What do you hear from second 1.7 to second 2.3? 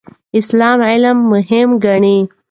ګڼي.